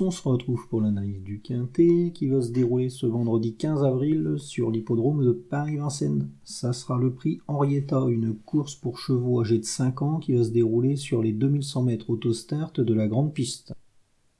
[0.00, 4.34] on se retrouve pour l'analyse du Quintet qui va se dérouler ce vendredi 15 avril
[4.36, 6.28] sur l'hippodrome de Paris-Vincennes.
[6.44, 10.44] Ça sera le prix Henrietta, une course pour chevaux âgés de 5 ans qui va
[10.44, 13.72] se dérouler sur les 2100 mètres autostart de la grande piste.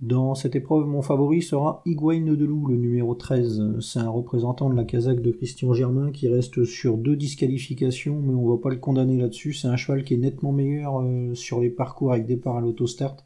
[0.00, 3.80] Dans cette épreuve, mon favori sera Higuain de Loup, le numéro 13.
[3.80, 8.34] C'est un représentant de la casaque de Christian Germain qui reste sur deux disqualifications, mais
[8.34, 9.52] on va pas le condamner là-dessus.
[9.52, 13.16] C'est un cheval qui est nettement meilleur euh, sur les parcours avec départ à l'autostart.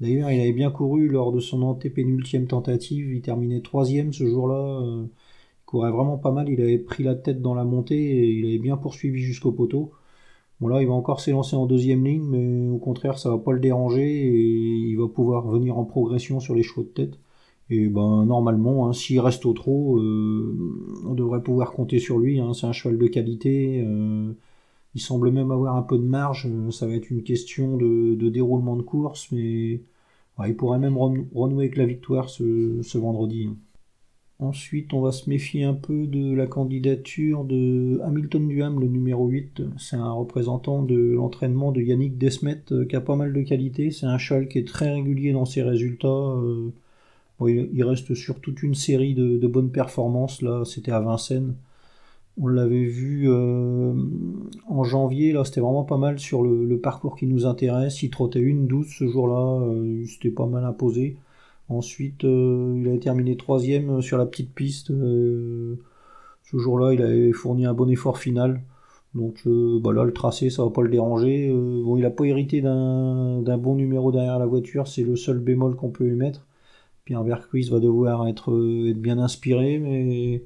[0.00, 3.12] D'ailleurs, il avait bien couru lors de son antépénultième tentative.
[3.12, 4.80] Il terminait troisième ce jour-là.
[4.82, 6.48] Euh, il courait vraiment pas mal.
[6.48, 9.92] Il avait pris la tête dans la montée et il avait bien poursuivi jusqu'au poteau.
[10.60, 13.52] Bon là, il va encore s'élancer en deuxième ligne, mais au contraire, ça va pas
[13.52, 17.18] le déranger et il va pouvoir venir en progression sur les chevaux de tête.
[17.70, 20.56] Et ben normalement, hein, s'il reste au trot, euh,
[21.06, 22.40] on devrait pouvoir compter sur lui.
[22.40, 22.52] Hein.
[22.52, 23.82] C'est un cheval de qualité.
[23.86, 24.32] Euh,
[24.94, 26.48] il semble même avoir un peu de marge.
[26.70, 29.80] Ça va être une question de, déroulement de course, mais
[30.46, 33.50] il pourrait même renouer avec la victoire ce, vendredi.
[34.38, 39.28] Ensuite, on va se méfier un peu de la candidature de Hamilton Duham, le numéro
[39.28, 39.62] 8.
[39.76, 43.90] C'est un représentant de l'entraînement de Yannick Desmet, euh, qui a pas mal de qualité.
[43.90, 46.08] C'est un cheval qui est très régulier dans ses résultats.
[46.08, 46.70] Euh,
[47.46, 50.40] il reste sur toute une série de bonnes performances.
[50.40, 51.54] Là, c'était à Vincennes.
[52.42, 53.92] On l'avait vu euh,
[54.66, 58.02] en janvier, là c'était vraiment pas mal sur le, parcours qui nous intéresse.
[58.02, 61.16] Il trottait une douce ce jour-là, euh, c'était pas mal imposé.
[61.68, 64.88] Ensuite, euh, il a terminé troisième sur la petite piste.
[64.88, 65.76] ce
[66.56, 68.62] jour-là, il avait fourni un bon effort final.
[69.14, 71.50] Donc bah là, le tracé, ça va pas le déranger.
[71.52, 75.76] bon, il a pas hérité d'un bon numéro derrière la voiture, c'est le seul bémol
[75.76, 76.46] qu'on peut lui mettre.
[77.04, 78.50] Pierre Vercruis va devoir être,
[78.88, 80.42] être bien inspiré, mais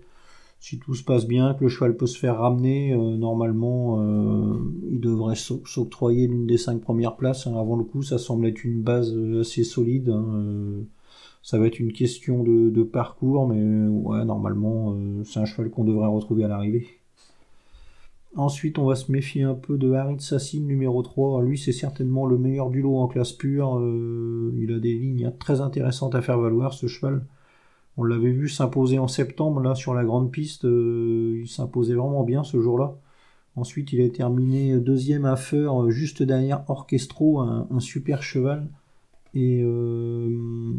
[0.64, 4.54] si tout se passe bien, que le cheval peut se faire ramener, euh, normalement, euh,
[4.90, 7.46] il devrait s'octroyer l'une des cinq premières places.
[7.46, 7.54] Hein.
[7.54, 10.08] Avant le coup, ça semble être une base euh, assez solide.
[10.08, 10.86] Hein.
[11.42, 16.08] ça va être une question de, parcours, mais ouais, normalement, c'est un cheval qu'on devrait
[16.08, 16.86] retrouver à l'arrivée.
[18.34, 21.42] Ensuite, on va se méfier un peu de Harid Sassin, numéro 3.
[21.42, 23.82] lui, c'est certainement le meilleur du lot en classe pure.
[24.56, 27.22] il a des lignes très intéressantes à faire valoir, ce cheval.
[27.96, 30.64] On l'avait vu s'imposer en septembre, là, sur la grande piste.
[30.64, 32.96] Euh, il s'imposait vraiment bien ce jour-là.
[33.56, 38.66] Ensuite, il a terminé deuxième à Feur, euh, juste derrière Orchestro, un, super cheval.
[39.34, 40.72] Et euh,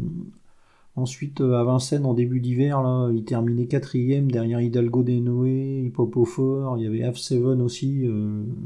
[0.94, 6.24] ensuite, à Vincennes, en début d'hiver, là, il terminait quatrième derrière Hidalgo des Noé, Hip
[6.26, 6.76] Fort.
[6.78, 8.06] Il y avait F7 aussi,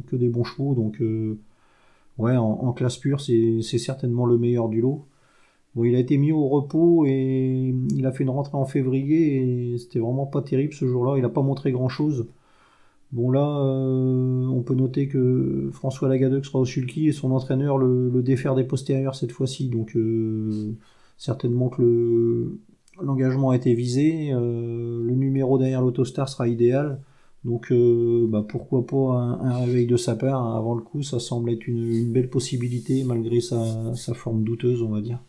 [0.08, 0.74] que des bons chevaux.
[0.74, 1.00] Donc,
[2.18, 5.04] ouais, en classe pure, c'est certainement le meilleur du lot.
[5.74, 9.72] Bon, il a été mis au repos et il a fait une rentrée en février
[9.74, 11.16] et c'était vraiment pas terrible ce jour-là.
[11.16, 12.26] Il n'a pas montré grand-chose.
[13.12, 17.76] Bon là, euh, on peut noter que François Lagadec sera au sulky et son entraîneur
[17.76, 19.68] le, défaire des postérieurs cette fois-ci.
[19.68, 20.74] Donc euh,
[21.16, 22.56] certainement que
[23.02, 24.32] l'engagement a été visé.
[24.32, 27.00] Euh, le numéro derrière l'autostar sera idéal.
[27.44, 27.72] Donc
[28.28, 28.96] bah, pourquoi pas
[29.42, 31.02] un, réveil de sa part avant le coup.
[31.02, 35.20] Ça semble être une, belle possibilité malgré sa forme douteuse, on va dire.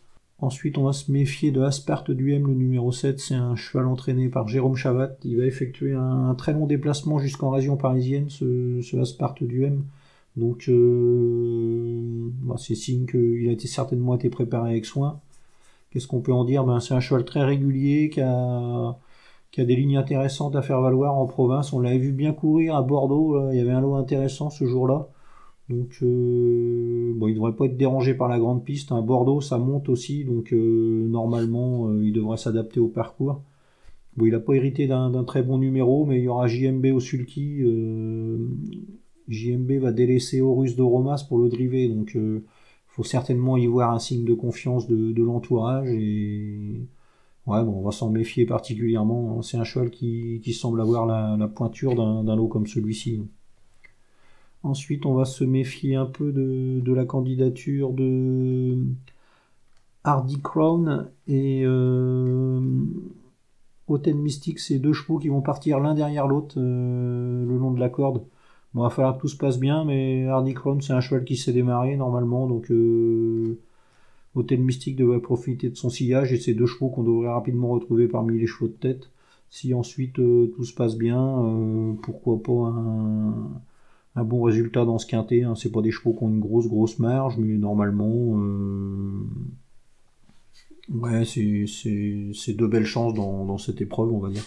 [0.42, 3.20] Ensuite, on va se méfier de Asparte du M, le numéro 7.
[3.20, 5.12] C'est un cheval entraîné par Jérôme Chavat.
[5.24, 9.84] Il va effectuer un, très long déplacement jusqu'en région parisienne, ce, ce Asparte du M.
[10.38, 15.20] Donc, euh, bah, c'est signe qu'il a été certainement été préparé avec soin.
[15.92, 16.64] Qu'est-ce qu'on peut en dire?
[16.64, 18.96] Ben, C'est un cheval très régulier qui a
[19.56, 21.72] des lignes intéressantes à faire valoir en province.
[21.72, 23.52] On l'avait vu bien courir à Bordeaux.
[23.52, 25.08] Il y avait un lot intéressant ce jour-là.
[25.72, 28.92] Donc, euh, bon, il devrait pas être dérangé par la grande piste.
[28.92, 33.42] Un Bordeaux, ça monte aussi, donc euh, normalement, euh, il devrait s'adapter au parcours.
[34.18, 37.00] Bon, il n'a pas hérité d'un très bon numéro, mais il y aura JMB au
[37.00, 37.62] sulky.
[39.30, 42.42] JMB va délaisser Horus de Romas pour le driver, donc il
[42.88, 45.88] faut certainement y voir un signe de confiance de, l'entourage.
[45.90, 46.82] Et
[47.48, 49.42] ouais, bon, on va s'en méfier particulièrement.
[49.44, 53.22] C'est un cheval qui, semble avoir la pointure d'un lot comme celui-ci.
[54.64, 58.78] Ensuite, on va se méfier un peu de, la candidature de
[60.04, 62.62] Hardy Crown et euh,
[63.88, 64.60] Hotel Mystique.
[64.60, 68.24] C'est deux chevaux qui vont partir l'un derrière l'autre euh, le long de la corde.
[68.74, 71.26] Bon, il va falloir que tout se passe bien, mais Hardy Crown, c'est un cheval
[71.26, 73.60] qui s'est démarré normalement, donc euh,
[74.36, 78.40] Mystique devrait profiter de son sillage et c'est deux chevaux qu'on devrait rapidement retrouver parmi
[78.40, 79.10] les chevaux de tête.
[79.50, 83.62] Si ensuite euh, tout se passe bien, pourquoi pas un
[84.16, 85.44] un bon résultat dans ce quintet.
[85.44, 85.56] Hein.
[85.56, 89.28] C'est pas des chevaux qui ont une grosse grosse marge, mais normalement, euh,
[90.90, 94.44] ouais, c'est deux belles chances dans, cette épreuve, on va dire.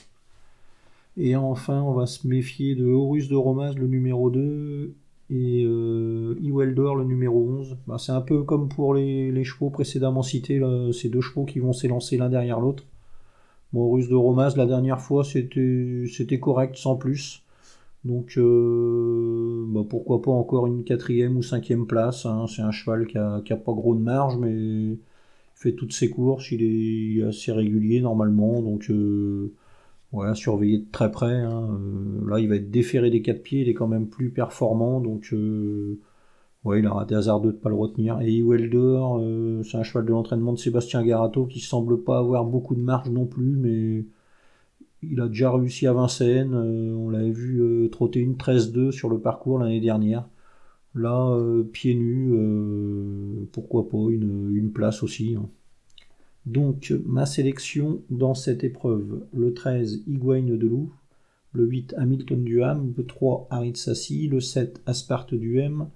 [1.17, 4.95] Et enfin, on va se méfier de Horus de Romas, le numéro 2.
[5.31, 7.79] Et euh, Iweldor, le numéro 11.
[7.87, 10.61] Bah, c'est un peu comme pour les, chevaux précédemment cités,
[10.93, 12.85] ces deux chevaux qui vont s'élancer l'un derrière l'autre.
[13.73, 17.44] Bon, Russe de Romas, la dernière fois, c'était correct, sans plus.
[18.05, 22.27] Donc, euh, bah, pourquoi pas encore une quatrième ou cinquième place.
[22.27, 22.47] Hein.
[22.49, 24.99] C'est un cheval qui a, pas gros de marge, mais il
[25.55, 26.51] fait toutes ses courses.
[26.53, 28.61] Il est, assez régulier normalement.
[28.63, 29.53] Donc, euh,
[30.35, 31.35] surveiller de très près.
[31.35, 31.79] Hein.
[31.81, 33.63] Euh, là, il va être déféré des quatre pieds.
[33.63, 35.01] Il est quand même plus performant.
[35.01, 35.35] Donc,
[36.65, 38.21] ouais, il a raté hasardeux de pas le retenir.
[38.21, 42.75] Et Welder, c'est un cheval de l'entraînement de Sébastien Garato qui semble pas avoir beaucoup
[42.75, 44.05] de marge non plus, mais
[45.11, 46.55] il a déjà réussi à Vincennes.
[46.55, 50.29] Euh, on l'avait vu euh, trotter une 13-2 sur le parcours l'année dernière.
[50.95, 52.33] Là, euh, pieds nus,
[53.53, 55.35] pourquoi pas une, place aussi.
[55.37, 55.49] Hein.
[56.47, 60.93] Donc, ma sélection dans cette épreuve le 13, Higuain de Loup,
[61.53, 65.89] le 8, Hamilton du Ham, le 3, Harit Sassi, le 7, Asparte du M,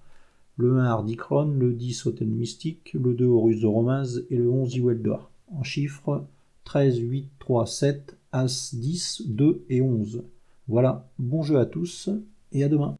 [0.57, 4.75] le 1, Ardicron, le 10, Hôtel Mystique, le 2, Horus de Romaz et le 11,
[4.75, 5.31] Iweldor.
[5.55, 6.25] En chiffres,
[6.65, 10.25] 13, 8, 3, 7, As 10, 2 et 11.
[10.67, 12.11] Voilà, bon jeu à tous
[12.53, 12.98] et à demain.